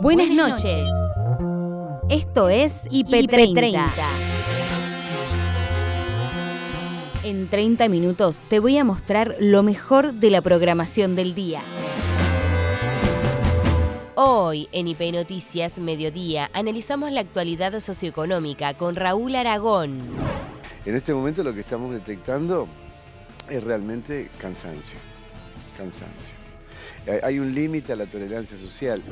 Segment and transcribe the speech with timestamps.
[0.00, 0.88] Buenas noches.
[2.08, 3.90] Esto es IP30.
[7.24, 11.62] En 30 minutos te voy a mostrar lo mejor de la programación del día.
[14.14, 20.00] Hoy en IP Noticias Mediodía analizamos la actualidad socioeconómica con Raúl Aragón.
[20.84, 22.68] En este momento lo que estamos detectando
[23.48, 24.98] es realmente cansancio.
[25.76, 26.37] Cansancio.
[27.22, 29.02] Hay un límite a la tolerancia social.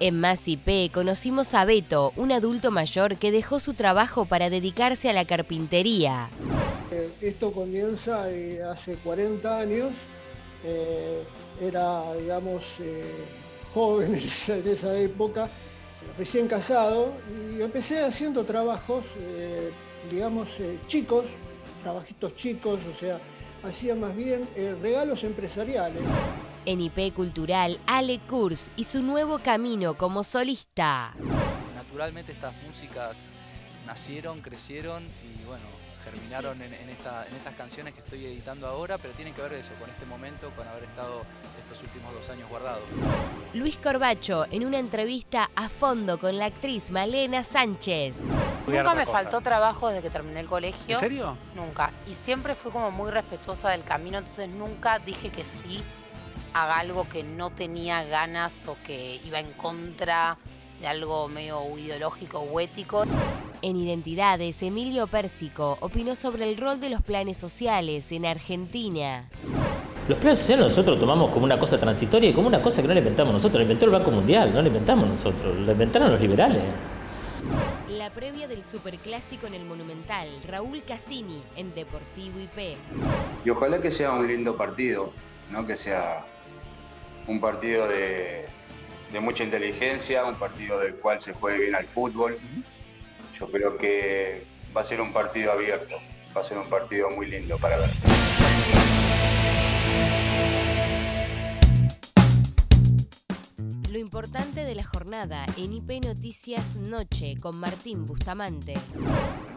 [0.00, 5.08] En Más IP conocimos a Beto, un adulto mayor que dejó su trabajo para dedicarse
[5.08, 6.28] a la carpintería.
[6.90, 9.92] Eh, esto comienza eh, hace 40 años.
[10.62, 11.22] Eh,
[11.60, 12.64] era, digamos,
[13.72, 14.14] joven
[14.48, 15.48] en esa época,
[16.18, 17.14] recién casado,
[17.56, 19.04] y empecé haciendo trabajos,
[20.10, 20.48] digamos,
[20.86, 21.24] chicos,
[21.82, 23.18] trabajitos chicos, o sea,
[23.62, 24.46] hacía más bien
[24.82, 26.02] regalos empresariales
[26.68, 31.12] en IP Cultural Ale Kurz y su nuevo camino como solista.
[31.74, 33.24] Naturalmente estas músicas
[33.86, 35.64] nacieron, crecieron y bueno,
[36.04, 40.04] terminaron en, estas canciones que estoy editando ahora, pero tienen que ver eso, con este
[40.04, 41.22] momento, con haber estado
[41.58, 42.84] estos últimos dos años guardados.
[43.54, 48.24] Luis Corbacho, en una entrevista a fondo con la actriz Malena Sánchez.
[48.66, 50.96] Nunca me faltó trabajo desde que terminé el colegio.
[50.96, 51.38] ¿En serio?
[51.54, 51.92] Nunca.
[52.06, 55.82] Y siempre fui como muy respetuosa del camino, entonces nunca dije que sí
[56.62, 60.36] haga algo que no tenía ganas o que iba en contra
[60.80, 63.04] de algo medio ideológico o ético.
[63.62, 69.28] En Identidades, Emilio Pérsico opinó sobre el rol de los planes sociales en Argentina.
[70.08, 72.94] Los planes sociales nosotros tomamos como una cosa transitoria y como una cosa que no
[72.94, 76.20] le inventamos nosotros, lo inventó el Banco Mundial, no lo inventamos nosotros, lo inventaron los
[76.20, 76.62] liberales.
[77.90, 82.78] La previa del superclásico en el Monumental, Raúl Cassini en Deportivo IP.
[83.44, 85.12] Y ojalá que sea un lindo partido,
[85.50, 86.24] no que sea
[87.28, 88.46] un partido de,
[89.20, 92.38] mucha inteligencia, un partido del cual se juegue bien al fútbol.
[93.38, 94.42] Yo creo que
[94.76, 95.96] va a ser un partido abierto,
[96.36, 98.17] va a ser un partido muy lindo para ver.
[104.08, 108.72] Importante de la jornada en IP Noticias Noche con Martín Bustamante.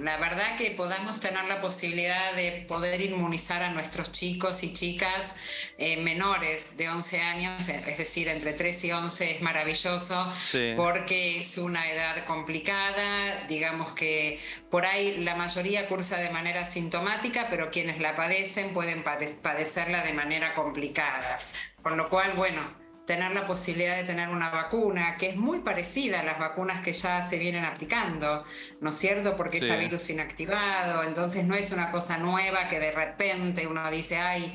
[0.02, 5.38] La verdad que podamos tener la posibilidad de poder inmunizar a nuestros chicos y chicas
[5.78, 10.30] eh, menores de 11 años, es decir, entre 3 y 11 es maravilloso
[10.76, 14.38] porque es una edad complicada, digamos que
[14.70, 20.12] por ahí la mayoría cursa de manera sintomática, pero quienes la padecen pueden padecerla de
[20.12, 21.38] manera complicada.
[21.82, 26.20] Con lo cual, bueno, tener la posibilidad de tener una vacuna que es muy parecida
[26.20, 28.44] a las vacunas que ya se vienen aplicando,
[28.80, 29.36] ¿no es cierto?
[29.36, 33.90] Porque es a virus inactivado, entonces no es una cosa nueva que de repente uno
[33.90, 34.54] dice, ay,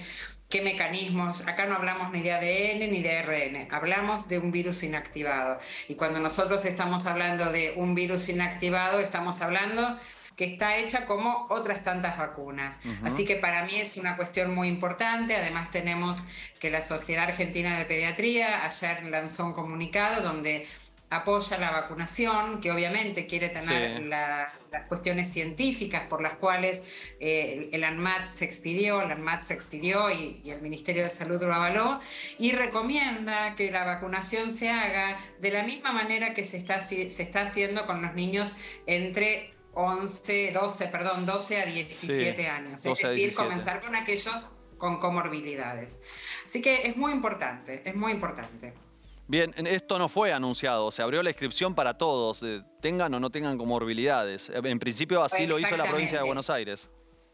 [0.48, 4.82] qué mecanismos, acá no hablamos ni de ADN ni de ARN, hablamos de un virus
[4.82, 5.58] inactivado.
[5.88, 9.98] Y cuando nosotros estamos hablando de un virus inactivado, estamos hablando
[10.36, 12.80] que está hecha como otras tantas vacunas.
[13.02, 15.34] Así que para mí es una cuestión muy importante.
[15.34, 16.22] Además tenemos
[16.60, 20.66] que la Sociedad Argentina de Pediatría ayer lanzó un comunicado donde
[21.08, 24.54] apoya la vacunación, que obviamente quiere tener las,
[24.88, 26.82] cuestiones científicas por las cuales
[27.20, 31.40] eh, el ANMAT se expidió, el ANMAT se expidió y, y, el Ministerio de Salud
[31.40, 32.00] lo avaló,
[32.38, 37.06] y recomienda que la vacunación se haga de la misma manera que se está, se
[37.06, 42.84] está haciendo con los niños entre 11, 12, perdón, 12 a 17 años.
[42.84, 44.46] Es decir, comenzar con aquellos
[44.78, 46.00] con comorbilidades.
[46.46, 48.72] Así que es muy importante, es muy importante.
[49.28, 52.40] Bien, esto no fue anunciado, se abrió la inscripción para todos,
[52.80, 54.50] tengan o no tengan comorbilidades.
[54.50, 56.88] En principio así lo hizo la provincia de Buenos Aires.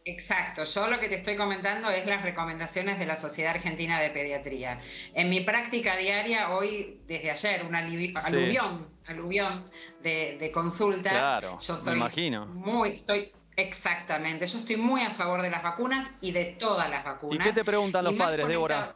[0.04, 4.10] Exacto, yo lo que te estoy comentando es las recomendaciones de la Sociedad Argentina de
[4.10, 4.80] Pediatría.
[5.14, 9.64] En mi práctica diaria, hoy, desde ayer, una aluvión, aluvión
[10.02, 11.12] de, de consultas.
[11.12, 12.46] Claro, yo soy me imagino.
[12.46, 17.04] Muy, estoy Exactamente, yo estoy muy a favor de las vacunas y de todas las
[17.04, 17.46] vacunas.
[17.46, 18.94] ¿Y qué te preguntan los padres, Débora?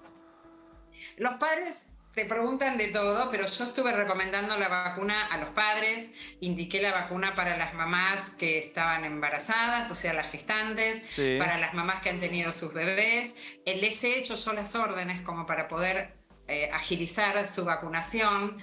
[1.19, 6.11] Los padres te preguntan de todo, pero yo estuve recomendando la vacuna a los padres,
[6.41, 11.03] indiqué la vacuna para las mamás que estaban embarazadas, o sea, las gestantes,
[11.39, 13.37] para las mamás que han tenido sus bebés.
[13.67, 16.15] Les he hecho yo las órdenes como para poder
[16.49, 18.57] eh, agilizar su vacunación.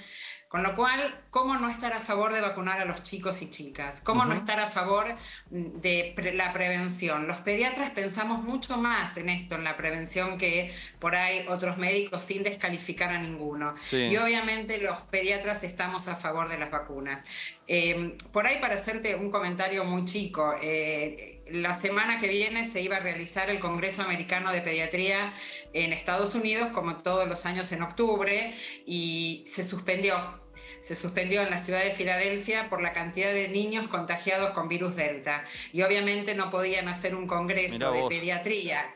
[0.53, 4.01] Con lo cual, ¿cómo no estar a favor de vacunar a los chicos y chicas?
[4.01, 5.07] ¿Cómo no estar a favor
[5.49, 7.25] de la prevención?
[7.25, 12.21] Los pediatras pensamos mucho más en esto, en la prevención, que por ahí otros médicos
[12.21, 13.73] sin descalificar a ninguno.
[13.91, 17.25] Y obviamente los pediatras estamos a favor de las vacunas.
[17.65, 22.79] Em, por ahí, para hacerte un comentario muy chico, eh, la semana que viene se
[22.79, 25.33] iba a realizar el Congreso Americano de Pediatría
[25.73, 28.53] en Estados Unidos, como todos los años en octubre,
[28.85, 30.42] y se suspendió.
[30.83, 34.97] Se suspendió en la ciudad de Filadelfia por la cantidad de niños contagiados con virus
[34.97, 35.45] Delta.
[35.71, 38.93] Y obviamente no podían hacer un congreso de pediatría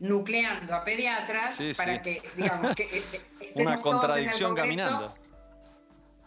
[0.00, 3.02] nucleando a pediatras para que, digamos, que
[3.54, 5.14] una contradicción caminando.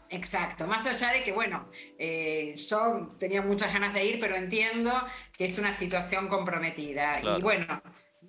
[0.10, 4.94] Exacto, más allá de que, bueno, eh, yo tenía muchas ganas de ir, pero entiendo
[5.38, 7.22] que es una situación comprometida.
[7.22, 7.82] Y bueno,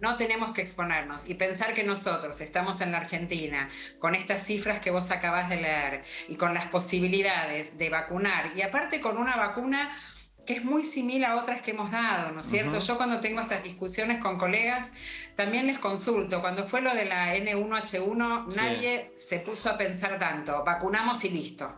[0.03, 3.69] no tenemos que exponernos y pensar que nosotros estamos en la Argentina
[4.01, 8.63] con estas cifras que vos acabas de leer y con las posibilidades de vacunar y
[8.63, 9.97] aparte con una vacuna
[10.45, 12.77] que es muy similar a otras que hemos dado, ¿no es cierto?
[12.79, 14.91] Yo cuando tengo estas discusiones con colegas,
[15.37, 16.41] también les consulto.
[16.41, 20.65] Cuando fue lo de la N1H1, nadie se puso a pensar tanto.
[20.65, 21.73] Vacunamos y listo.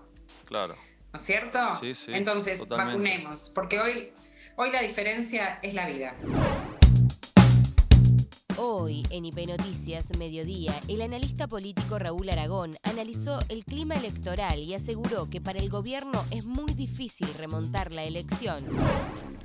[0.47, 0.77] Claro.
[1.13, 1.59] ¿No es cierto?
[1.79, 2.11] Sí, sí.
[2.15, 4.13] Entonces, vacunemos, porque hoy,
[4.57, 6.15] hoy la diferencia es la vida.
[8.67, 14.73] Hoy, en IP Noticias, mediodía, el analista político Raúl Aragón analizó el clima electoral y
[14.73, 18.65] aseguró que para el gobierno es muy difícil remontar la elección.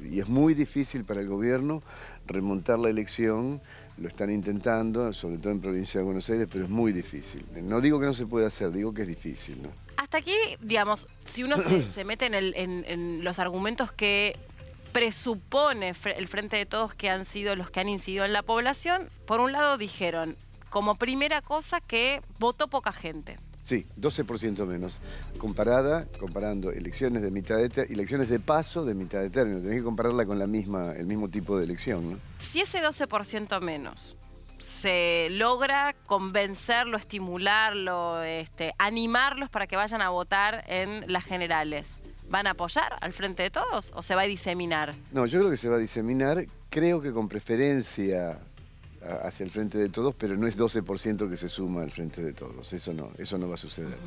[0.10, 1.84] Y es muy difícil para el gobierno
[2.28, 3.60] remontar la elección,
[3.98, 7.44] lo están intentando, sobre todo en provincia de Buenos Aires, pero es muy difícil.
[7.62, 9.62] No digo que no se pueda hacer, digo que es difícil.
[9.62, 9.70] ¿no?
[9.98, 11.58] Hasta aquí, digamos, si uno
[11.94, 14.38] se, mete en los argumentos que
[14.92, 19.10] presupone el Frente de Todos que han sido los que han incidido en la población,
[19.26, 20.36] por un lado dijeron,
[20.70, 23.38] como primera cosa, que votó poca gente.
[23.64, 25.00] Sí, 12% menos.
[25.38, 29.62] Comparada, comparando elecciones de mitad de elecciones de paso de mitad de término.
[29.62, 32.20] Tenés que compararla con la misma, el mismo tipo de elección, ¿no?
[32.40, 34.18] Si ese 12% menos
[34.58, 41.88] se logra convencerlo, estimularlo, este, animarlos para que vayan a votar en las generales.
[42.30, 44.96] ¿Van a apoyar al frente de todos o se va a diseminar?
[45.12, 48.40] No, yo creo que se va a diseminar, creo que con preferencia
[49.02, 52.34] hacia el frente de todos, pero no es 12% que se suma al frente de
[52.34, 53.98] todos, eso no, eso no va a suceder.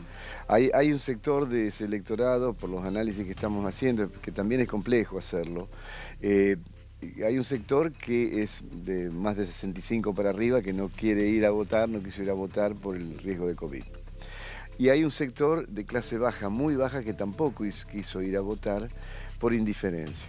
[0.49, 4.69] hay, un sector de ese electorado, por los análisis que estamos haciendo, que también es
[4.69, 5.69] complejo hacerlo,
[6.21, 6.57] eh,
[7.25, 11.45] hay un sector que es de más de 65 para arriba que no quiere ir
[11.45, 13.83] a votar, no quiso ir a votar por el riesgo de COVID.
[14.79, 18.89] Y hay un sector de clase baja, muy baja, que tampoco quiso ir a votar
[19.39, 20.27] por indiferencia.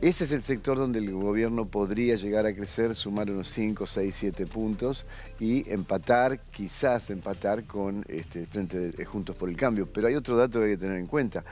[0.00, 4.14] Ese es el sector donde el gobierno podría llegar a crecer, sumar unos 5, 6,
[4.14, 5.06] 7 puntos
[5.40, 9.88] y empatar, quizás empatar con este, Frente de, Juntos por el Cambio.
[9.90, 11.42] Pero hay otro dato que hay que tener en cuenta.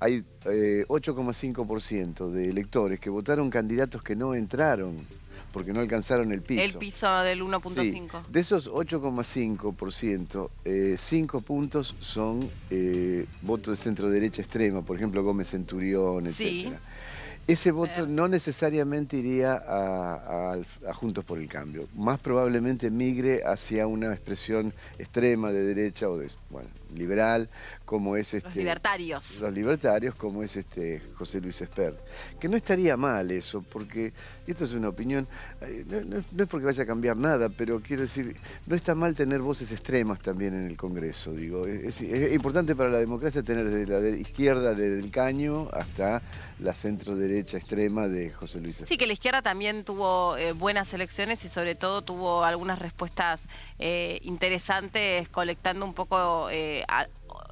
[0.00, 5.06] Hay 8,5% eh, de electores que votaron candidatos que no entraron
[5.52, 6.62] porque no alcanzaron el piso.
[6.62, 8.26] El piso del 1.5.
[8.28, 15.22] de esos 8,5%, eh, 5 puntos son eh, votos de centro derecha extrema, por ejemplo
[15.22, 16.72] Gómez Centurión, etc.
[17.46, 20.56] Ese voto no necesariamente iría a,
[20.94, 26.30] Juntos por el Cambio, más probablemente migre hacia una expresión extrema de derecha o de,
[26.50, 27.48] bueno, liberal,
[27.84, 28.48] como es este...
[28.48, 29.40] Los libertarios.
[29.40, 31.98] Los libertarios, como es este José Luis Espert.
[32.38, 34.12] Que no estaría mal eso, porque,
[34.46, 35.26] y esto es una opinión,
[35.60, 39.40] eh, no, es porque vaya a cambiar nada, pero quiero decir, no está mal tener
[39.40, 41.66] voces extremas también en el Congreso, digo.
[41.66, 46.22] Es, importante para la democracia tener desde la izquierda, desde el caño, hasta
[46.58, 48.88] la centro derecha extrema de José Luis Espert.
[48.90, 53.40] Sí, que la izquierda también tuvo eh, buenas elecciones y sobre todo tuvo algunas respuestas
[53.78, 56.48] eh, interesantes, colectando un poco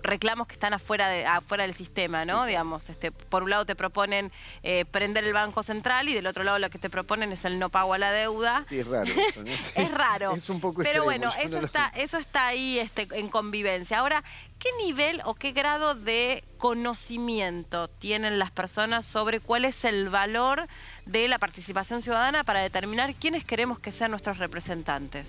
[0.02, 2.44] reclamos que están afuera, de, afuera del sistema, ¿no?
[2.44, 6.44] Digamos, este, por un lado te proponen eh, prender el Banco Central y del otro
[6.44, 8.64] lado lo que te proponen es el no pago a la deuda.
[8.68, 9.10] Sí, es raro.
[9.74, 10.34] es raro.
[10.34, 13.98] Es un poco Pero bueno, eso está, eso está ahí este, en convivencia.
[13.98, 14.24] Ahora,
[14.58, 20.66] ¿qué nivel o qué grado de conocimiento tienen las personas sobre cuál es el valor
[21.06, 25.28] de la participación ciudadana para determinar quiénes queremos que sean nuestros representantes?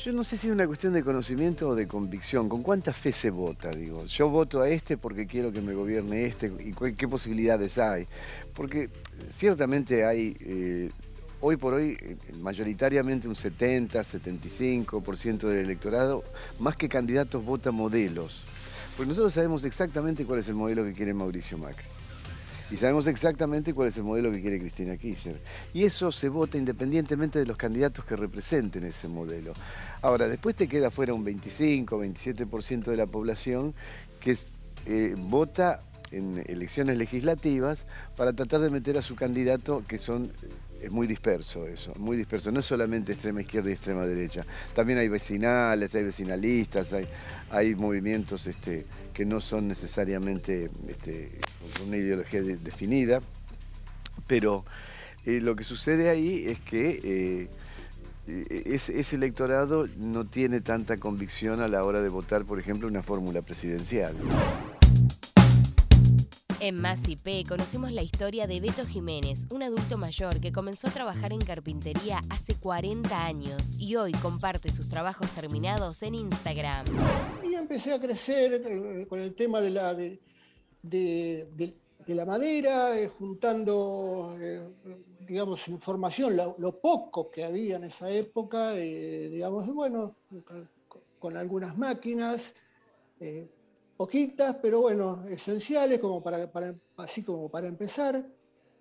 [0.00, 2.48] Yo no sé si es una cuestión de conocimiento o de convicción.
[2.48, 3.70] ¿Con cuánta fe se vota?
[3.70, 8.06] Digo, yo voto a este porque quiero que me gobierne este y qué posibilidades hay.
[8.54, 8.88] Porque
[9.30, 10.90] ciertamente hay, eh,
[11.40, 16.24] hoy por hoy, eh, mayoritariamente un 70, 75% del electorado,
[16.58, 18.42] más que candidatos, vota modelos.
[18.96, 21.91] Porque nosotros sabemos exactamente cuál es el modelo que quiere Mauricio Macri.
[22.72, 25.38] Y sabemos exactamente cuál es el modelo que quiere Cristina Kirchner.
[25.74, 29.52] Y eso se vota independientemente de los candidatos que representen ese modelo.
[30.00, 33.74] Ahora, después te queda fuera un 25, 27% de la población
[34.20, 34.38] que
[34.86, 37.84] eh, vota en elecciones legislativas
[38.16, 40.30] para tratar de meter a su candidato que son
[40.82, 42.50] es muy disperso eso, muy disperso.
[42.50, 44.44] No es solamente extrema izquierda y extrema derecha.
[44.74, 46.92] También hay vecinales, hay vecinalistas,
[47.50, 51.38] hay, movimientos este, que no son necesariamente este,
[51.86, 53.20] una ideología definida.
[54.26, 54.64] Pero
[55.24, 57.48] eh, lo que sucede ahí es que eh,
[58.26, 63.42] ese, electorado no tiene tanta convicción a la hora de votar, por ejemplo, una fórmula
[63.42, 64.14] presidencial.
[66.60, 70.90] En Más IP conocimos la historia de Beto Jiménez, un adulto mayor que comenzó a
[70.92, 76.86] trabajar en carpintería hace 40 años y hoy comparte sus trabajos terminados en Instagram.
[77.44, 80.20] Y empecé a crecer eh, con el tema de la, de,
[80.82, 84.66] la madera, eh, juntando, eh,
[85.26, 90.16] digamos, información, lo, poco que había en esa época, digamos, bueno,
[91.18, 92.54] con, algunas máquinas
[93.96, 96.50] poquitas, pero bueno, esenciales como para,
[96.96, 98.26] así como para empezar.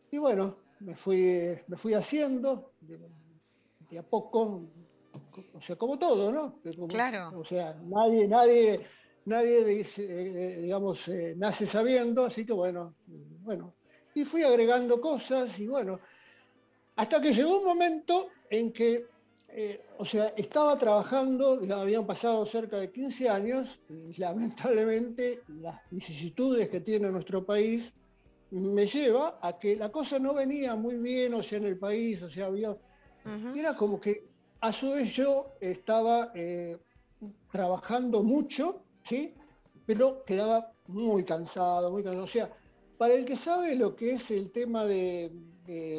[0.10, 4.64] Y bueno, me fui, me fui haciendo de, a poco,
[5.54, 6.60] o sea, como todo, ¿no?
[6.88, 7.40] claro.
[7.40, 8.82] O sea, nadie, nadie,
[9.26, 12.96] nadie, eh, digamos, eh, nace sabiendo, así que bueno,
[13.44, 13.74] bueno.
[14.14, 16.00] Y fui agregando cosas y bueno,
[16.96, 19.06] hasta que llegó un momento en que
[19.54, 25.78] eh, o sea, estaba trabajando, ya habían pasado cerca de 15 años y lamentablemente las
[25.90, 27.94] vicisitudes que tiene nuestro país
[28.52, 32.22] me lleva a que la cosa no venía muy bien, o sea, en el país,
[32.22, 32.78] o sea, había...
[33.54, 34.28] Era como que
[34.62, 36.78] a su vez yo estaba eh,
[37.52, 39.36] trabajando mucho, ¿sí?
[39.86, 42.26] Pero quedaba muy cansado, muy cansado.
[42.26, 42.52] O sea,
[42.98, 45.32] para el que sabe lo que es el tema de,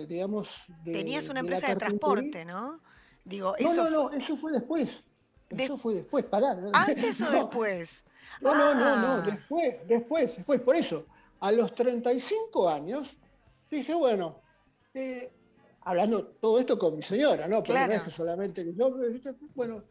[0.08, 0.64] digamos...
[0.84, 2.80] Tenías una empresa de transporte, ¿no?
[3.24, 4.88] Digo, no, eso no, no, eso fue después.
[5.50, 6.58] Eso fue después, pará.
[6.72, 8.04] ¿Antes o después?
[8.40, 9.22] No, no, no, no, ah.
[9.24, 10.60] después, después, después.
[10.60, 11.06] Por eso,
[11.40, 13.16] a los 35 años,
[13.70, 14.40] dije, bueno,
[14.94, 15.30] eh,
[15.82, 17.62] hablando todo esto con mi señora, ¿no?
[17.62, 18.96] Porque no es que solamente yo,
[19.54, 19.84] bueno,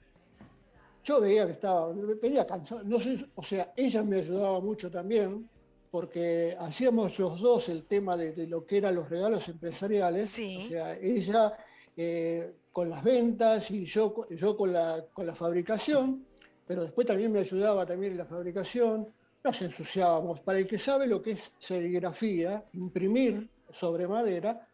[1.03, 1.91] yo veía que estaba,
[2.21, 5.49] venía cansado, no sé, o sea, ella me ayudaba mucho también,
[5.89, 10.29] porque hacíamos los dos el tema de, lo que eran los regalos empresariales.
[10.29, 10.63] Sí.
[10.65, 11.57] O sea, ella
[11.97, 16.25] eh, con las ventas y yo, yo con, la, con la fabricación,
[16.65, 19.07] pero después también me ayudaba también en la fabricación,
[19.43, 20.39] nos ensuciábamos.
[20.39, 24.67] Para el que sabe lo que es serigrafía, imprimir sobre madera,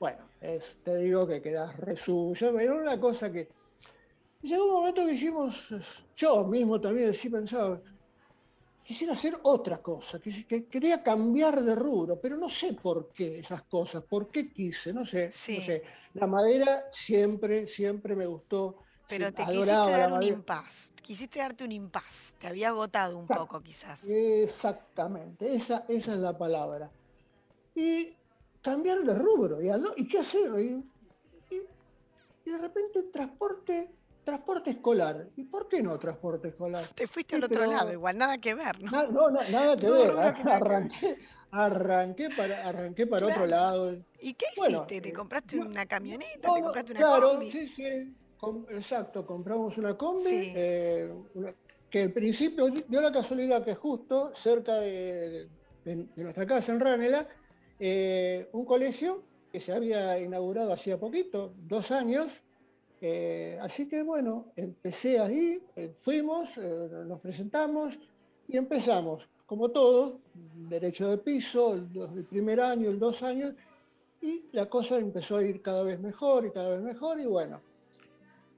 [0.00, 3.48] bueno, es, te digo que quedas resuyo, era una cosa que...
[4.44, 5.68] Llegó un momento que dijimos,
[6.14, 7.80] yo mismo también sí pensaba,
[8.82, 13.62] quisiera hacer otra cosa, que, quería cambiar de rubro, pero no sé por qué esas
[13.62, 15.32] cosas, por qué quise, no sé.
[15.32, 15.82] sé.
[16.12, 18.76] La madera siempre, siempre me gustó.
[19.08, 23.62] Pero te quisiste dar un impas, quisiste darte un impas, te había agotado un poco
[23.62, 24.04] quizás.
[24.04, 26.90] Exactamente, esa, esa es la palabra.
[27.74, 28.14] Y
[28.60, 30.50] cambiar de rubro, ¿y, qué hacer?
[30.60, 35.28] y de repente transporte transporte escolar.
[35.36, 36.84] ¿Y por qué no transporte escolar?
[36.94, 39.06] Te fuiste al otro lado, igual, nada que ver, ¿no?
[39.08, 40.10] No, nada que ver.
[40.48, 41.18] arranqué,
[41.50, 43.92] arranqué para, arranqué para otro lado.
[44.20, 45.00] ¿Y qué hiciste?
[45.00, 46.52] ¿Te compraste una camioneta?
[46.54, 48.16] ¿Te compraste una claro, sí, sí.
[48.70, 50.52] exacto, compramos una combi.
[50.56, 51.12] Eh,
[51.90, 55.48] que al principio dio la casualidad que justo cerca de,
[56.16, 57.28] nuestra casa en Ranela,
[57.78, 62.32] eh, un colegio que se había inaugurado hacía poquito, dos años,
[63.06, 67.98] eh, así que bueno, empecé ahí, eh, fuimos, eh, nos presentamos
[68.48, 70.20] y empezamos, como todo,
[70.70, 73.52] derecho de piso, el, primer año, el dos años,
[74.22, 77.60] y la cosa empezó a ir cada vez mejor y cada vez mejor, y bueno,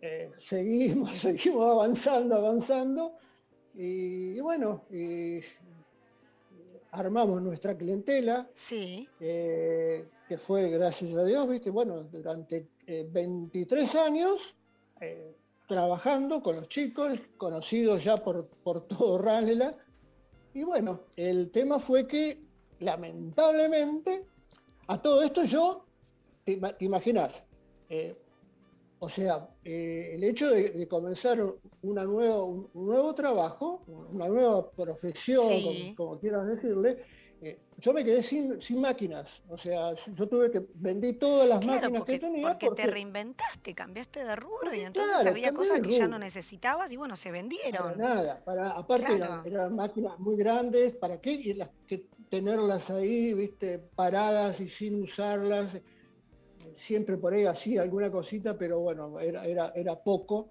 [0.37, 3.15] seguimos, seguimos avanzando, avanzando,
[3.75, 4.85] y, bueno,
[6.93, 8.49] armamos nuestra clientela.
[8.55, 9.09] Sí
[10.29, 14.55] que fue, gracias a Dios, viste, bueno, durante 23 eh, años
[15.01, 15.37] eh,
[15.69, 19.77] trabajando con los chicos, conocidos ya por, por todo Ranela.
[20.55, 22.43] Y bueno, el tema fue que,
[22.81, 24.25] lamentablemente,
[24.87, 25.85] a todo esto yo,
[26.45, 27.45] te, imaginas,
[27.89, 28.17] eh,
[28.99, 31.39] o sea, el hecho de, comenzar
[31.83, 37.05] una nueva, un, nuevo trabajo, una nueva profesión, como quieras decirle, eh,
[37.79, 39.43] yo me quedé sin, sin, máquinas.
[39.49, 42.49] O sea, yo tuve que vendí todas las máquinas que tenía.
[42.49, 46.97] Porque, te reinventaste, cambiaste de rubro y entonces había cosas que ya no necesitabas y
[46.97, 47.99] bueno, se vendieron.
[47.99, 51.33] nada, para, aparte eran, máquinas muy grandes, ¿para qué?
[51.33, 55.79] Y las que tenerlas ahí, viste, paradas y sin usarlas.
[56.75, 60.51] Siempre por ahí así alguna cosita, pero bueno, era, era, era poco.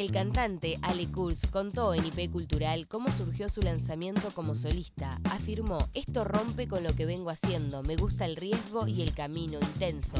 [0.00, 5.20] El cantante Ale Kurz contó en IP Cultural cómo surgió su lanzamiento como solista.
[5.24, 9.58] Afirmó, esto rompe con lo que vengo haciendo, me gusta el riesgo y el camino
[9.60, 10.16] intenso.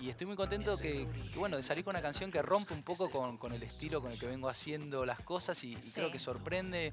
[0.00, 3.10] Y estoy muy contento que, bueno, de salir con una canción que rompe un poco
[3.10, 6.92] con, el estilo con el que vengo haciendo las cosas y, creo que sorprende.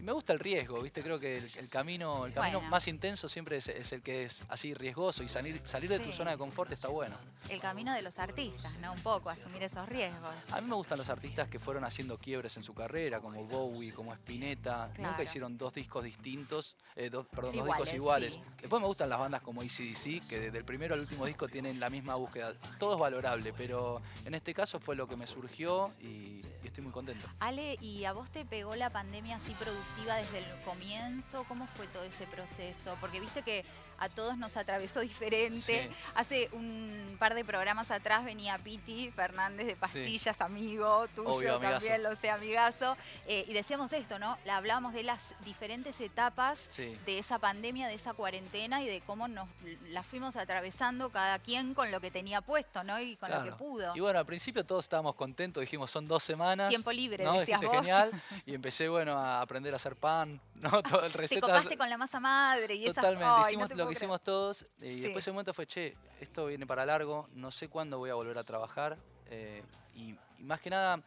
[0.00, 1.02] Y me gusta el riesgo, ¿viste?
[1.02, 5.22] Creo que el, camino, el camino más intenso siempre es, el que es así riesgoso
[5.22, 7.16] y salir, salir de tu zona de confort está bueno.
[7.48, 8.92] El camino de los artistas, ¿no?
[8.92, 10.34] Un poco, asumir esos riesgos.
[10.50, 13.92] A mí me gustan los artistas que fueron haciendo quiebres en su carrera, como Bowie,
[13.92, 14.90] como Spinetta.
[14.98, 18.38] Nunca hicieron dos discos distintos, eh, dos, perdón, dos discos iguales.
[18.60, 21.78] Después me gustan las bandas como ECDC, que desde el primero al último disco tienen
[21.78, 22.47] la misma búsqueda.
[22.78, 26.92] Todo es valorable, pero en este caso fue lo que me surgió y, estoy muy
[26.92, 27.26] contento.
[27.40, 31.44] Ale, ¿y a vos te pegó la pandemia así productiva desde el comienzo?
[31.48, 32.96] ¿Cómo fue todo ese proceso?
[33.00, 33.64] Porque viste que
[33.98, 35.90] a todos nos atravesó diferente.
[36.14, 42.14] Hace un par de programas atrás venía Piti Fernández de Pastillas, amigo tuyo también, lo
[42.14, 42.96] sé, amigazo.
[43.26, 44.38] Eh, y decíamos esto, ¿no?
[44.48, 49.48] Hablábamos de las diferentes etapas de esa pandemia, de esa cuarentena y de cómo nos
[49.90, 53.00] la fuimos atravesando cada quien con lo que tenía puesto, ¿no?
[53.00, 53.92] Y con lo que pudo.
[53.94, 56.68] Y bueno, al principio todos estábamos contentos, dijimos, son dos semanas.
[56.68, 57.76] Tiempo libre, decías vos.
[57.76, 58.10] genial.
[58.46, 60.82] Y empecé, bueno, a aprender a hacer pan, ¿no?
[60.82, 61.46] Todo el recetas.
[61.46, 64.66] Te copaste con la masa madre y Totalmente, hicimos lo que hicimos todos.
[64.80, 68.14] Y después el momento fue, che, esto viene para largo, no sé cuándo voy a
[68.14, 68.98] volver a trabajar.
[69.26, 69.62] Eh,
[69.94, 71.02] y, más que nada,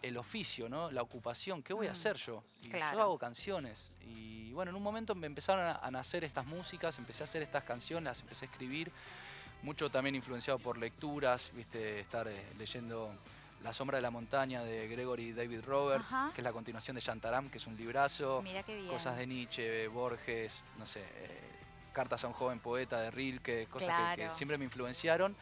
[0.00, 0.90] el oficio, ¿no?
[0.90, 2.42] La ocupación, ¿qué voy a mm, hacer yo?
[2.62, 3.92] yo hago canciones.
[4.00, 7.64] Y bueno, en un momento me empezaron a, nacer estas músicas, empecé a hacer estas
[7.64, 8.90] canciones, las empecé a escribir.
[9.62, 13.14] Mucho también influenciado por lecturas, viste, estar eh, leyendo
[13.62, 17.48] La sombra de la montaña de Gregory David Roberts, que es la continuación de Shantaram,
[17.48, 18.42] que es un librazo.
[18.88, 21.40] Cosas de Nietzsche, Borges, no sé, eh,
[21.92, 25.36] Cartas a un joven poeta de Rilke, cosas que, siempre me influenciaron.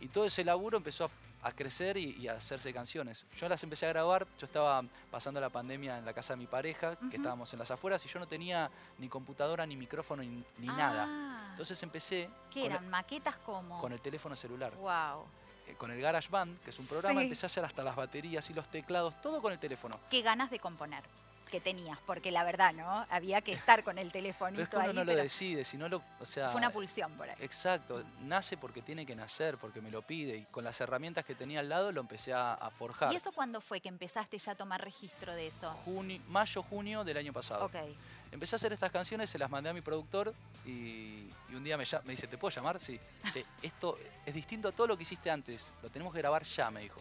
[0.00, 1.10] Y todo ese laburo empezó
[1.42, 3.26] a, crecer y, a hacerse canciones.
[3.36, 6.46] Yo las empecé a grabar, yo estaba pasando la pandemia en la casa de mi
[6.46, 10.66] pareja, que estábamos en las afueras, y yo no tenía ni computadora, ni micrófono, ni,
[10.66, 11.06] nada.
[11.08, 11.48] Ah.
[11.52, 12.28] Entonces empecé...
[12.50, 12.88] ¿Qué eran?
[12.88, 13.80] ¿Maquetas cómo?
[13.80, 14.74] Con el teléfono celular.
[14.76, 15.26] Wow
[15.78, 18.68] con el GarageBand, que es un programa, empecé a hacer hasta las baterías y los
[18.70, 19.98] teclados, todo con el teléfono.
[20.10, 21.02] Qué ganas de componer
[21.54, 23.06] que tenías, porque la verdad, ¿no?
[23.10, 26.02] Había que estar con el telefonito pero es que uno no lo decide, sino lo,
[26.18, 26.48] o sea...
[26.48, 27.36] Fue una pulsión por ahí.
[27.38, 31.36] Exacto, nace porque tiene que nacer, porque me lo pide, y con las herramientas que
[31.36, 33.12] tenía al lado lo empecé a, forjar.
[33.12, 35.78] ¿Y eso cuándo fue que empezaste ya a tomar registro de eso?
[36.26, 37.66] mayo, junio del año pasado.
[37.66, 37.76] Ok.
[38.32, 40.34] Empecé a hacer estas canciones, se las mandé a mi productor
[40.66, 42.80] y, un día me, me, dice, ¿te puedo llamar?
[42.80, 42.98] Sí.
[43.62, 46.80] esto es distinto a todo lo que hiciste antes, lo tenemos que grabar ya, me
[46.80, 47.00] dijo.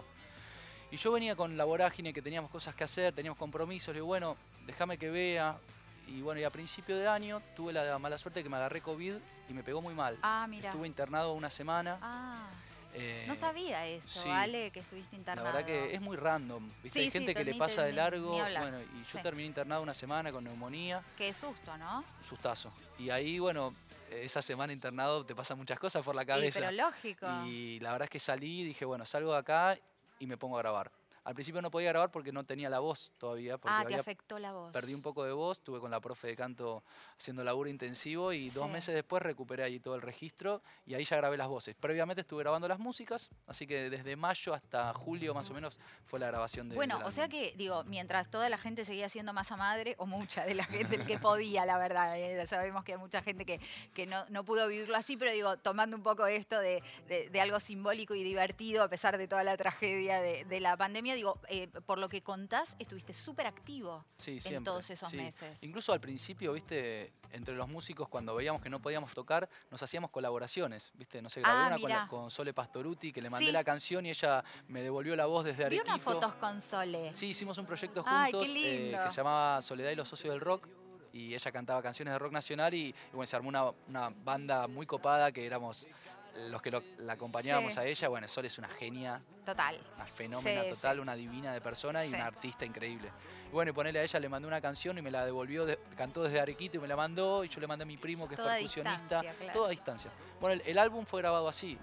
[0.94, 4.06] Y yo venía con la vorágine que teníamos cosas que hacer, teníamos compromisos, le digo,
[4.06, 5.58] bueno, déjame que vea.
[6.06, 9.16] Y bueno, y a principio de año tuve la mala suerte que me agarré COVID
[9.50, 10.20] y me pegó muy mal.
[10.22, 10.70] Ah, mira.
[10.70, 11.98] Estuve internado una semana.
[12.00, 12.48] Ah.
[12.94, 14.70] Eh, no sabía esto, ¿vale?
[14.70, 15.48] Que estuviste internado.
[15.48, 16.70] La verdad que es muy random.
[16.84, 17.00] ¿viste?
[17.00, 18.30] Hay gente que le pasa de largo.
[18.30, 21.02] Bueno, y yo terminé internado una semana con neumonía.
[21.18, 22.04] Qué susto, ¿no?
[22.22, 22.72] Sustazo.
[23.00, 23.74] Y ahí, bueno,
[24.12, 26.60] esa semana internado te pasan muchas cosas por la cabeza.
[26.60, 27.26] Sí, pero lógico.
[27.48, 29.76] Y la verdad es que salí y dije, bueno, salgo de acá
[30.24, 31.03] y me pongo a grabar.
[31.24, 33.58] Al principio no podía grabar porque no tenía la voz todavía.
[33.58, 34.74] Porque ah, te afectó la voz.
[34.74, 36.84] Perdí un poco de voz, estuve con la profe de canto
[37.18, 41.18] haciendo laburo intensivo y dos meses después recuperé allí todo el registro y ahí ya
[41.18, 41.76] grabé las voces.
[41.76, 46.20] Previamente estuve grabando las músicas, así que desde mayo hasta julio más o menos fue
[46.20, 49.56] la grabación de Bueno, o sea que, digo, mientras toda la gente seguía siendo masa
[49.56, 53.22] madre, o mucha de la gente que podía, la verdad, eh, sabemos que hay mucha
[53.22, 53.60] gente que,
[53.94, 57.60] que no, no, pudo vivirlo así, pero digo, tomando un poco esto de, de, algo
[57.60, 61.68] simbólico y divertido a pesar de toda la tragedia de, de la pandemia, digo, eh,
[61.86, 65.64] por lo que contás, estuviste súper activo en todos esos meses.
[65.64, 70.12] Incluso al principio, viste, entre los músicos, cuando veíamos que no podíamos tocar, nos hacíamos
[70.12, 74.06] colaboraciones, viste, no sé, grabé ah, una con, Sole Pastoruti, que le mandé la canción
[74.06, 75.86] y ella me devolvió la voz desde Arequito.
[75.86, 77.14] Vi unas fotos con Sole.
[77.14, 80.68] Sí, hicimos un proyecto juntos eh, que se llamaba Soledad y los Socios del Rock
[81.14, 84.88] y ella cantaba canciones de rock nacional y, bueno, se armó una, una, banda muy
[84.88, 85.88] copada que éramos
[86.50, 89.22] los que la acompañábamos a ella, bueno, Sol es una genia.
[89.46, 89.78] Total.
[89.96, 93.10] Una fenómena total, una divina de persona y una artista increíble.
[93.50, 95.66] Y bueno, y ponerle a ella, le mandé una canción y me la devolvió,
[95.96, 98.36] cantó desde Arequito y me la mandó, y yo le mandé a mi primo que
[98.36, 99.22] es percusionista.
[99.54, 100.12] Toda a distancia.
[100.40, 101.78] Bueno, el, álbum fue grabado así.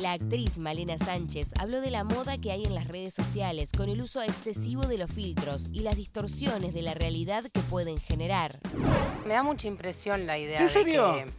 [0.00, 3.88] La actriz Malena Sánchez habló de la moda que hay en las redes sociales con
[3.88, 8.60] el uso excesivo de los filtros y las distorsiones de la realidad que pueden generar.
[9.26, 11.32] Me da mucha impresión la idea de que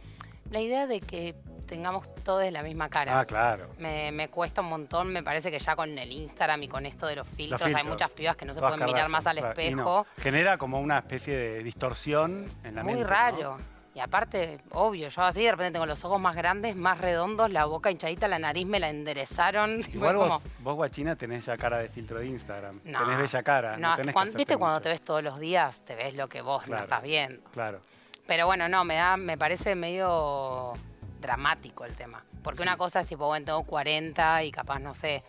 [0.50, 1.34] la idea de que
[1.66, 3.20] tengamos todos la misma cara.
[3.20, 3.68] Ah, claro.
[3.78, 7.16] Me, cuesta un montón, me parece que ya con el Instagram y con esto de
[7.16, 10.06] los filtros, hay muchas pibas que no se pueden mirar más al espejo.
[10.18, 13.04] Genera como una especie de distorsión en la Muy mente.
[13.04, 13.58] Muy raro.
[13.94, 17.64] Y aparte, obvio, yo así de repente tengo los ojos más grandes, más redondos, la
[17.64, 19.80] boca hinchadita, la nariz me la enderezaron.
[19.92, 22.78] Igual vos, vos, guachina, tenés ya cara de filtro de Instagram.
[22.80, 23.76] tenés bella cara.
[23.76, 23.96] No,
[24.36, 27.42] viste cuando te ves todos los días, te ves lo que vos no estás viendo.
[27.50, 27.80] Claro.
[28.28, 30.74] Pero bueno, no, me da, me parece medio
[31.18, 32.22] dramático el tema.
[32.42, 35.22] Porque una cosa es tipo, bueno, tengo 40 y capaz, no sé,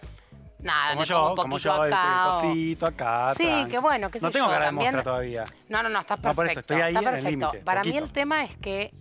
[0.60, 2.28] nada, Como me yo, pongo un como poquito yo, el acá.
[2.28, 3.34] o- acá.
[3.38, 3.72] Sí, tranqui.
[3.72, 5.46] qué bueno, qué sé No tengo yo, cara de mostra todavía.
[5.70, 6.36] No, no, no, estás No, perfecto.
[6.36, 7.66] por eso, estoy ahí está en el perfecto.
[7.66, 8.06] Para mí poquito.
[8.06, 8.92] el tema es que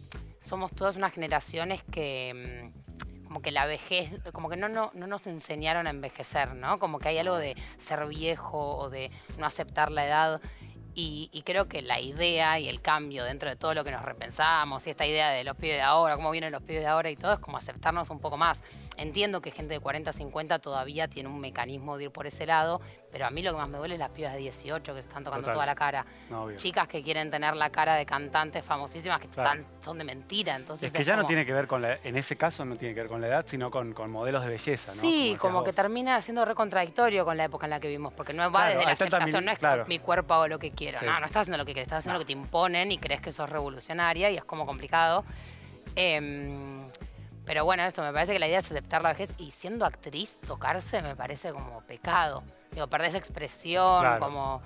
[0.41, 5.07] somos todas unas generaciones que mm, como que la vejez, como que no, no, no
[5.09, 6.79] nos enseñaron a envejecer, ¿no?
[6.79, 10.41] Como que hay algo de ser viejo o de no aceptar la edad.
[11.01, 14.05] Y, y creo que la idea y el cambio dentro de todo lo que nos
[14.05, 17.09] repensamos y esta idea de los pibes de ahora, cómo vienen los pibes de ahora
[17.09, 18.65] y todo, es como aceptarnos un poco más.
[18.99, 22.81] Entiendo que gente de 40, 50 todavía tiene un mecanismo de ir por ese lado,
[23.13, 25.09] pero a mí lo que más me duele es las pibas de 18 que se
[25.09, 25.55] están tocando Total.
[25.55, 26.05] toda la cara.
[26.29, 26.51] No.
[26.57, 29.61] Chicas que quieren tener la cara de cantantes famosísimas que Claro.
[29.61, 30.57] están- son de mentira.
[30.57, 32.93] Entonces Es que ya no tiene que ver con la, en ese caso no tiene
[32.95, 35.01] que ver con la edad, sino con, con modelos de belleza, ¿no?
[35.01, 38.33] Sí, como que termina siendo re contradictorio con la época en la que vivimos, porque
[38.33, 39.85] no va Claro, desde la aceptación, mil- no es claro.
[39.87, 40.99] mi cuerpo hago lo que quiero.
[40.99, 41.07] Sí.
[41.07, 43.21] No, no estás haciendo lo que quieres, estás haciendo lo que te imponen y crees
[43.21, 45.25] que sos revolucionaria y es como complicado.
[45.97, 46.89] Em,
[47.49, 50.39] pero bueno, eso, me parece que la idea es aceptar la vejez y siendo actriz,
[50.47, 52.45] tocarse me parece como pecado.
[52.71, 54.21] Digo, perdés expresión, Claro.
[54.21, 54.63] como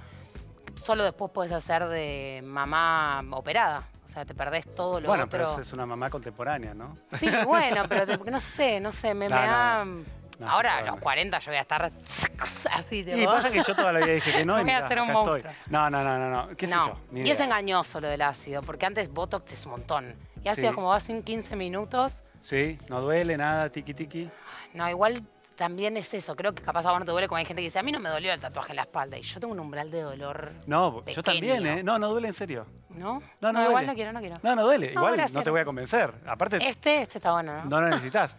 [0.77, 3.85] solo después puedes hacer de mamá operada.
[4.05, 5.39] O sea, te perdés todo lo Bueno, otro.
[5.47, 6.95] pero es una mamá contemporánea, ¿no?
[7.17, 9.85] Sí, bueno, pero te- no sé, no sé, me, No, me da...
[9.85, 10.23] no.
[10.39, 11.93] No, Ahora a los 40 yo voy a estar
[12.73, 14.89] así de Y pasa que yo toda la vida dije que no y Voy a
[14.89, 15.43] ser un acá estoy.
[15.43, 15.53] monstruo.
[15.69, 16.57] No, no, no, no, no.
[16.57, 16.99] ¿Qué sé yo?
[17.13, 20.17] Ni y es engañoso lo del ácido, porque antes Botox es un montón.
[20.43, 20.75] Y ácido Sí.
[20.75, 24.29] como vas en 15 minutos, Sí, no duele nada, tiki tiki.
[24.75, 25.23] no, igual
[25.55, 26.35] también es eso.
[26.35, 27.93] Creo que capaz a vos no te duele como hay gente que dice, a mí
[27.93, 29.17] no me dolió el tatuaje en la espalda.
[29.17, 31.65] Y yo tengo un umbral de dolor, No, yo también.
[31.67, 31.83] ¿eh?
[31.85, 32.67] No, no duele en serio.
[32.91, 33.23] ¿no?
[33.41, 33.87] No, no, igual duele.
[33.87, 34.37] no quiero, no quiero.
[34.43, 34.87] No, no duele.
[34.93, 36.13] No, Igual gracias, no te voy a convencer.
[36.27, 37.65] Aparte, Este, este está bueno, ¿no?
[37.67, 38.37] no lo necesitas.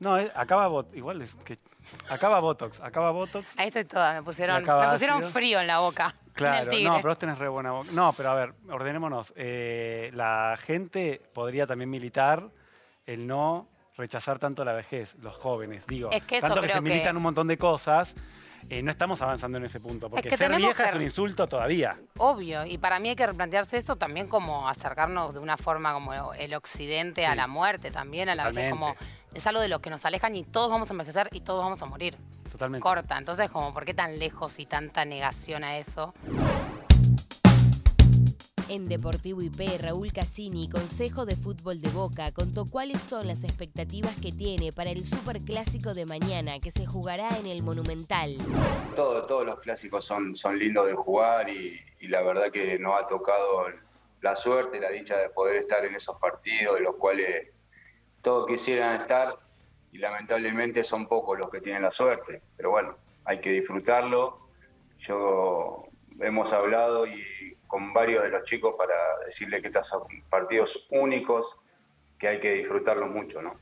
[0.00, 0.96] No, eh, acaba Botox.
[0.96, 1.58] Igual es que.
[2.08, 2.80] Acaba Botox.
[2.80, 3.58] Acaba Botox.
[3.58, 5.30] Ahí estoy toda, me pusieron, me pusieron ácido.
[5.30, 6.14] frío en la boca.
[6.32, 7.90] Claro, no, pero vos tenés re buena boca.
[7.92, 9.32] No, pero a ver, ordenémonos.
[9.36, 12.48] Eh, la gente podría también militar
[13.06, 16.10] el no rechazar tanto la vejez, los jóvenes, digo.
[16.10, 18.14] Es que tanto que se que- militan un montón de cosas,
[18.68, 20.10] eh, no estamos avanzando en ese punto.
[20.10, 21.96] Porque que ser vieja que- es un insulto todavía.
[22.18, 26.32] Obvio, y para mí hay que replantearse eso también como acercarnos de una forma como
[26.34, 28.70] el occidente a la muerte también, a la Totalmente.
[28.70, 28.94] como
[29.32, 31.80] es algo de lo que nos alejan y todos vamos a envejecer y todos vamos
[31.82, 32.16] a morir.
[32.50, 32.82] Totalmente.
[32.82, 36.14] Corta, entonces como ¿por qué tan lejos y tanta negación a eso?
[38.70, 44.16] En Deportivo IP, Raúl Cassini, Consejo de Fútbol de Boca, contó cuáles son las expectativas
[44.16, 48.36] que tiene para el Superclásico de mañana que se jugará en el Monumental.
[48.96, 52.98] Todo- todos los clásicos son, son lindos de jugar y, y la verdad que nos
[53.02, 53.66] ha tocado
[54.22, 57.48] la suerte, la dicha de poder estar en esos partidos, de los cuales
[58.22, 59.36] todos quisieran estar
[59.92, 62.40] y lamentablemente son pocos los que tienen la suerte.
[62.56, 62.96] Pero bueno,
[63.26, 64.40] hay que disfrutarlo.
[65.00, 65.84] Yo
[66.20, 67.22] hemos hablado y
[67.74, 68.94] con varios de los chicos para
[69.26, 71.60] decirle que estos son partidos únicos
[72.16, 73.56] que hay que disfrutarlos mucho, ¿no?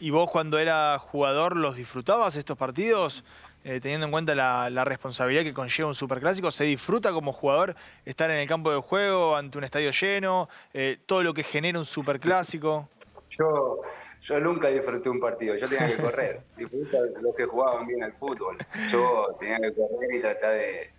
[0.00, 3.24] ¿Y vos cuando era jugador los disfrutabas estos partidos?
[3.62, 7.76] Eh, teniendo en cuenta la, la responsabilidad que conlleva un superclásico, ¿se disfruta como jugador
[8.06, 10.48] estar en el campo de juego ante un estadio lleno?
[10.72, 12.88] Eh, todo lo que genera un superclásico.
[13.28, 13.82] Yo,
[14.22, 16.40] yo nunca disfruté un partido, yo tenía que correr.
[16.56, 18.56] Disfruto de los que jugaban bien al fútbol.
[18.90, 20.90] Yo tenía que correr y tratar de,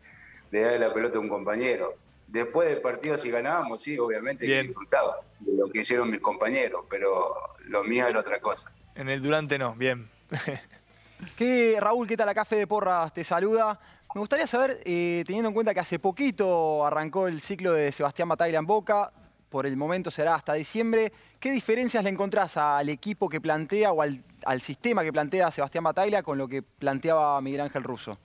[0.52, 1.96] de darle la pelota a un compañero.
[2.28, 4.68] Después del partido, si ganábamos, sí, obviamente que Bien.
[4.68, 7.34] disfrutaba de lo que hicieron mis compañeros, pero
[7.66, 8.72] lo mío era otra cosa.
[8.96, 10.10] En el durante no, bien.
[11.38, 12.30] ¿Qué, Raúl, ¿qué tal?
[12.30, 13.80] Acá Fede Porras te saluda.
[14.14, 18.28] Me gustaría saber, eh, teniendo en cuenta que hace poquito arrancó el ciclo de Sebastián
[18.28, 19.12] Bataglia en Boca,
[19.50, 24.02] por el momento será hasta diciembre, ¿qué diferencias le encontrás al equipo que plantea o
[24.02, 28.18] al, al sistema que plantea Sebastián Bataglia con lo que planteaba Miguel Ángel Russo?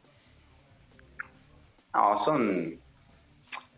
[1.95, 2.81] No, son.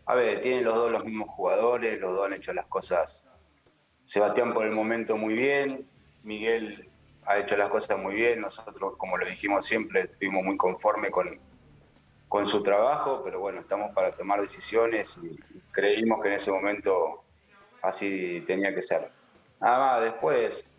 [0.07, 3.39] A ver, tienen los dos los mismos jugadores, los dos han hecho las cosas.
[4.05, 5.89] Sebastián por el momento muy bien,
[6.23, 6.89] Miguel
[7.25, 11.27] ha hecho las cosas muy bien, nosotros, como lo dijimos siempre, estuvimos muy conformes con,
[12.29, 15.35] con su trabajo, pero bueno, estamos para tomar decisiones y
[15.71, 17.23] creímos que en ese momento
[17.81, 19.09] así tenía que ser.
[19.59, 20.69] Nada más, después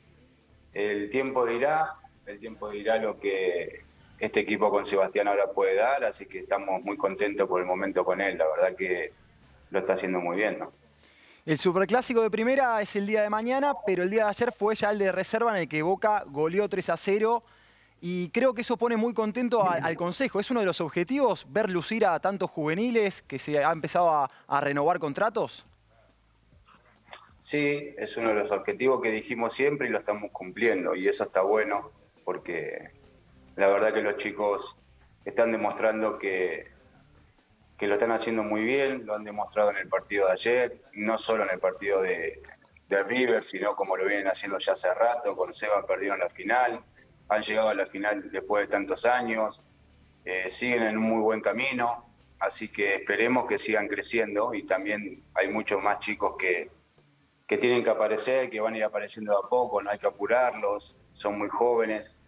[0.73, 1.95] el tiempo dirá,
[2.27, 3.86] el tiempo dirá lo que
[4.19, 8.05] este equipo con Sebastián ahora puede dar, así que estamos muy contentos por el momento
[8.05, 9.13] con él, la verdad que
[9.71, 10.73] lo está haciendo muy bien, ¿no?
[11.45, 14.75] El superclásico de primera es el día de mañana, pero el día de ayer fue
[14.75, 17.43] ya el de reserva en el que Boca goleó 3 a 0.
[18.01, 20.41] Y creo que eso pone muy contento a- al Consejo.
[20.41, 24.31] ¿Es uno de los objetivos ver lucir a tantos juveniles que se ha empezado a,
[24.49, 25.65] a renovar contratos?
[27.39, 31.23] Sí, es uno de los objetivos que dijimos siempre y lo estamos cumpliendo y eso
[31.23, 31.91] está bueno
[32.25, 32.91] porque
[33.57, 34.79] la verdad que los chicos
[35.25, 36.71] están demostrando que,
[37.79, 41.19] que lo están haciendo muy bien, lo han demostrado en el partido de ayer, no
[41.19, 42.41] solo en el partido de,
[42.89, 46.81] de River, sino como lo vienen haciendo ya hace rato, con Seba perdieron la final,
[47.29, 49.65] han llegado a la final después de tantos años,
[50.25, 52.05] eh, siguen en un muy buen camino,
[52.39, 56.71] así que esperemos que sigan creciendo y también hay muchos más chicos que,
[57.47, 60.07] que tienen que aparecer, que van a ir apareciendo de a poco, no hay que
[60.07, 62.26] apurarlos, son muy jóvenes,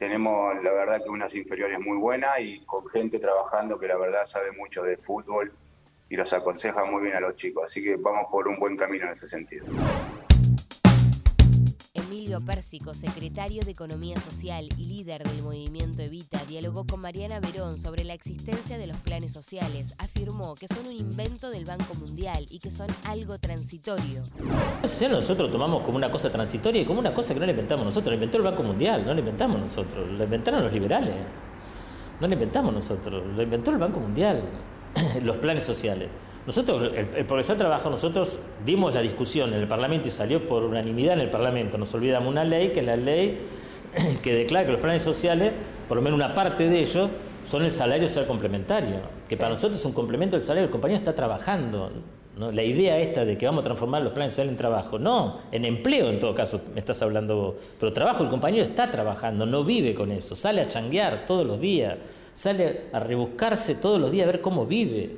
[0.00, 4.24] tenemos la verdad que unas inferiores muy buenas y con gente trabajando que la verdad
[4.24, 5.52] sabe mucho de fútbol
[6.08, 7.64] y los aconseja muy bien a los chicos.
[7.66, 9.66] Así que vamos por un buen camino en ese sentido.
[12.30, 17.76] Emilio Pérsico, secretario de Economía Social y líder del movimiento Evita, dialogó con Mariana Verón
[17.76, 19.96] sobre la existencia de los planes sociales.
[19.98, 24.22] Afirmó que son un invento del Banco Mundial y que son algo transitorio.
[25.10, 28.10] Nosotros tomamos como una cosa transitoria y como una cosa que no la inventamos nosotros.
[28.10, 30.08] Lo inventó el Banco Mundial, no lo inventamos nosotros.
[30.08, 31.16] Lo inventaron los liberales.
[32.20, 33.26] No lo inventamos nosotros.
[33.26, 34.40] Lo inventó el Banco Mundial.
[35.24, 36.08] los planes sociales.
[36.46, 40.64] Nosotros, el, el Progresar Trabajo, nosotros dimos la discusión en el Parlamento y salió por
[40.64, 41.78] unanimidad en el Parlamento.
[41.78, 43.38] Nos olvidamos una ley, que es la ley
[44.22, 45.52] que declara que los planes sociales,
[45.88, 47.10] por lo menos una parte de ellos,
[47.42, 48.96] son el salario social complementario,
[49.28, 51.90] que para nosotros es un complemento del salario, el compañero está trabajando.
[52.36, 52.52] ¿no?
[52.52, 55.64] La idea esta de que vamos a transformar los planes sociales en trabajo, no, en
[55.64, 59.64] empleo en todo caso me estás hablando vos, pero trabajo, el compañero está trabajando, no
[59.64, 61.96] vive con eso, sale a changuear todos los días,
[62.34, 65.16] sale a rebuscarse todos los días a ver cómo vive,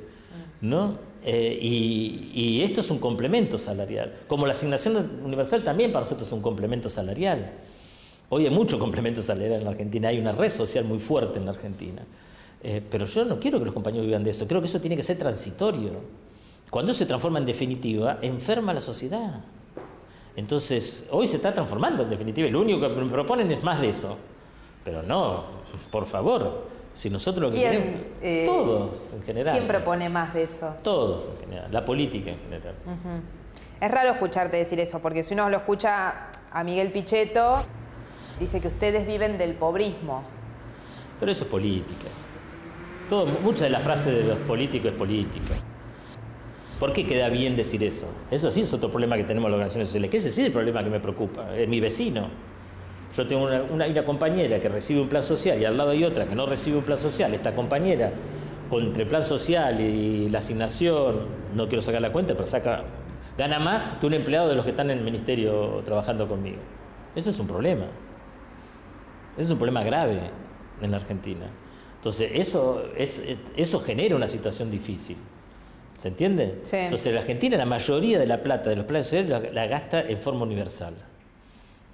[0.61, 1.12] ¿no?
[1.25, 4.13] Eh, y, esto es un complemento salarial.
[4.27, 7.51] Como la asignación universal también para nosotros es un complemento salarial.
[8.29, 11.45] Hoy hay mucho complemento salarial en la Argentina, hay una red social muy fuerte en
[11.45, 12.01] la Argentina.
[12.61, 14.95] Eh, pero yo no quiero que los compañeros vivan de eso, creo que eso tiene
[14.95, 15.91] que ser transitorio.
[16.69, 19.41] Cuando se transforma en definitiva, enferma la sociedad.
[20.35, 23.79] Entonces, hoy se está transformando en definitiva, y lo único que me proponen es más
[23.79, 24.17] de eso.
[24.83, 25.43] Pero no,
[25.91, 29.55] por favor, si nosotros lo que queremos, eh, todos en general.
[29.55, 30.75] ¿Quién propone más de eso?
[30.83, 32.75] Todos en general, la política en general.
[32.85, 33.21] Ujú.
[33.81, 37.63] Es raro escucharte decir eso, porque si uno lo escucha a Miguel Pichetto,
[38.39, 40.23] dice que ustedes viven del pobrismo.
[41.19, 42.07] Pero eso es política.
[43.09, 45.53] Todo, mucha de la frase de los políticos es política.
[46.79, 48.07] ¿Por qué queda bien decir eso?
[48.29, 50.53] Eso sí es otro problema que tenemos las organizaciones sociales, que ese sí es el
[50.53, 52.29] problema que me preocupa, es mi vecino.
[53.15, 56.03] Yo tengo una, una, una compañera que recibe un plan social y al lado hay
[56.03, 57.33] otra que no recibe un plan social.
[57.33, 58.11] Esta compañera,
[58.71, 62.83] entre el plan social y la asignación, no quiero sacar la cuenta, pero saca,
[63.37, 66.57] gana más que un empleado de los que están en el ministerio trabajando conmigo.
[67.15, 67.85] Eso es un problema.
[69.35, 70.19] Eso es un problema grave
[70.81, 71.45] en la Argentina.
[71.95, 73.23] Entonces, eso, es,
[73.55, 75.17] eso genera una situación difícil.
[75.97, 76.59] ¿Se entiende?
[76.63, 76.77] Sí.
[76.77, 80.01] Entonces, la Argentina, la mayoría de la plata de los planes sociales la, la gasta
[80.01, 80.95] en forma universal.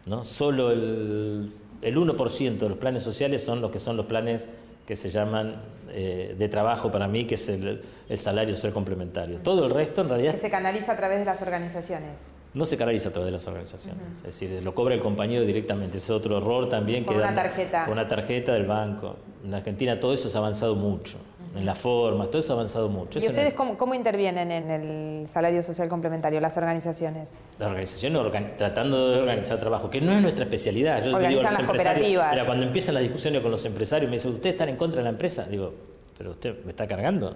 [0.10, 0.26] ¿No?
[0.26, 4.46] Solo el, el 1% de los planes sociales son los que son los planes
[4.86, 9.38] que se llaman eh, de trabajo para mí, que es el, el, salario social complementario.
[9.38, 10.32] Todo el resto, en realidad...
[10.32, 12.34] Que se canaliza a través de las organizaciones.
[12.56, 14.02] No se canaliza a través de las organizaciones.
[14.02, 14.18] Uh -huh.
[14.18, 15.98] Es decir, lo cobra el compañero directamente.
[15.98, 17.06] Ese es otro error también.
[17.06, 17.86] Con que una tarjeta.
[17.86, 19.18] Con una tarjeta del banco.
[19.46, 21.20] En Argentina todo eso se ha avanzado mucho.
[21.56, 23.18] En las formas, todo eso ha avanzado mucho.
[23.18, 23.54] ¿Y eso ustedes no es...
[23.56, 27.40] cómo, cómo, intervienen en el salario social complementario, las organizaciones?
[27.58, 31.04] Las organizaciones organ tratando de organizar trabajo, que no es nuestra especialidad.
[31.04, 32.32] Yo Organizan digo, los las cooperativas.
[32.32, 35.04] Mira, cuando empiezan las discusiones con los empresarios, me dicen, ¿ustedes están en contra de
[35.06, 35.48] la empresa?
[35.50, 35.74] Digo,
[36.18, 37.36] pero usted me está cargando.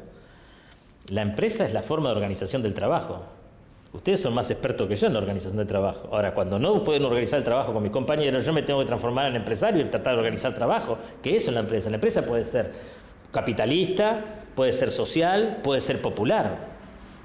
[1.10, 3.24] La empresa es la forma de organización del trabajo.
[3.94, 6.10] Ustedes son más expertos que yo en la organización del trabajo.
[6.12, 9.28] Ahora, cuando no pueden organizar el trabajo con mis compañeros, yo me tengo que transformar
[9.28, 10.98] en empresario y tratar de organizar el trabajo.
[11.22, 11.90] ¿Qué es la empresa?
[11.90, 12.72] La empresa puede ser
[13.34, 14.24] capitalista,
[14.56, 16.72] puede ser social, puede ser popular.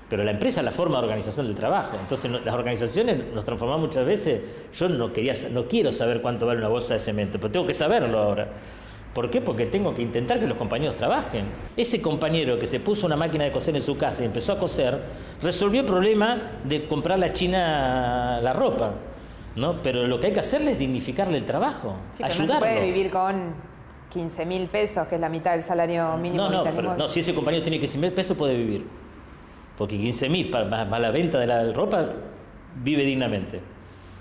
[0.08, 1.96] Pero la empresa es la forma de organización del trabajo.
[2.00, 4.40] Entonces, las organizaciones nos transformamos muchas veces.
[4.72, 7.74] Yo no, quería, no quiero saber cuánto vale una bolsa de cemento, pero tengo que
[7.74, 8.48] saberlo ahora.
[9.12, 9.42] ¿Por qué?
[9.42, 11.46] Porque tengo que intentar que los compañeros trabajen.
[11.76, 14.58] Ese compañero que se puso una máquina de coser en su casa y empezó a
[14.58, 14.98] coser,
[15.42, 18.94] resolvió el problema de comprar la China la ropa.
[19.56, 19.82] ¿no?
[19.82, 22.54] Pero lo que hay que hacerle es dignificarle el trabajo, sí, ayudarlo.
[22.54, 23.54] No se puede vivir con
[24.10, 27.08] 15 mil pesos, que es la mitad del salario mínimo no, no, vital pero, no,
[27.08, 28.86] si ese compañero tiene 15 mil pesos puede vivir.
[29.76, 32.08] Porque 15 mil más, más la venta de la ropa
[32.82, 33.60] vive dignamente.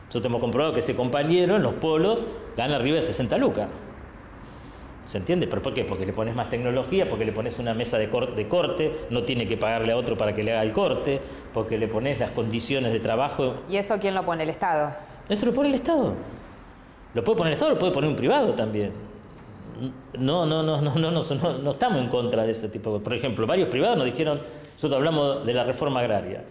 [0.08, 2.20] Nosotros hemos comprobado que ese compañero en los polos
[2.56, 3.70] gana arriba de 60 lucas.
[5.06, 5.48] ¿Se entiende?
[5.48, 5.86] ¿Pero por qué?
[5.86, 9.24] Porque le pones más tecnología, porque le pones una mesa de, cor de, corte, no
[9.24, 11.22] tiene que pagarle a otro para que le haga el corte,
[11.54, 13.56] porque le pones las condiciones de trabajo.
[13.70, 14.44] ¿Y eso quién lo pone?
[14.44, 14.94] ¿El Estado?
[15.30, 16.14] Eso lo pone el Estado.
[17.14, 18.92] Lo puede poner el Estado, lo puede poner un privado también.
[20.18, 23.00] No, no, no, no, no, no, no, no estamos en contra de ese tipo.
[23.00, 24.40] Por ejemplo, varios privados nos dijeron,
[24.74, 26.44] nosotros hablamos de la reforma agraria.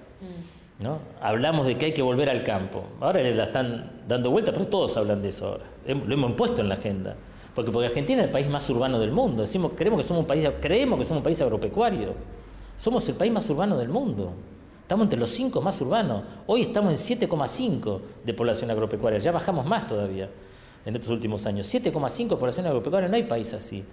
[0.78, 0.98] ¿no?
[1.20, 2.84] Hablamos de que hay que volver al campo.
[3.00, 5.64] Ahora le la están dando vuelta, pero todos hablan de eso ahora.
[5.86, 7.16] Lo hemos puesto en la agenda.
[7.54, 9.42] Porque, porque Argentina es el país más urbano del mundo.
[9.42, 12.14] Decimos, creemos que somos un país, creemos que somos un país agropecuario.
[12.76, 14.32] Somos el país más urbano del mundo.
[14.82, 16.22] Estamos entre los cinco más urbanos.
[16.46, 19.18] Hoy estamos en 7,5 de población agropecuaria.
[19.18, 20.28] Ya bajamos más todavía
[20.86, 21.72] en estos últimos años.
[21.72, 23.08] 7,5 de población agropecuaria.
[23.08, 23.84] No hay país así.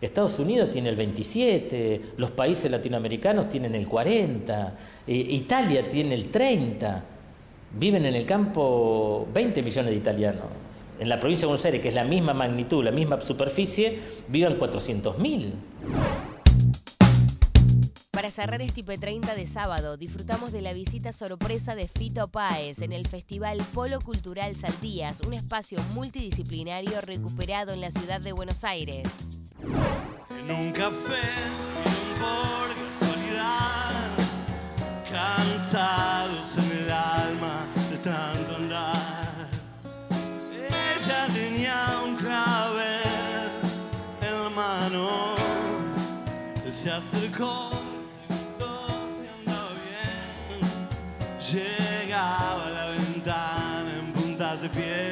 [0.00, 4.74] Estados Unidos tiene el 27, los países latinoamericanos tienen el 40,
[5.06, 7.04] eh, Italia tiene el 30.
[7.78, 10.44] Viven en el campo 20 millones de italianos.
[10.98, 14.58] En la provincia de Buenos Aires, que es la misma magnitud, la misma superficie, viven
[14.58, 15.52] 400.000.
[18.12, 22.92] Para cerrar este IP30 de sábado, disfrutamos de la visita sorpresa de Fito Páez en
[22.92, 29.48] el Festival Polo Cultural Saldías, un espacio multidisciplinario recuperado en la ciudad de Buenos Aires.
[30.28, 31.24] En un café,
[32.20, 32.68] por
[33.00, 34.12] casualidad,
[35.10, 39.48] cansados en el alma de tanto andar.
[40.52, 43.50] Ella tenía un clavel
[44.20, 45.34] en la mano,
[46.70, 47.81] se acercó.
[51.50, 55.11] Llegaba a la ventana en puntas de pie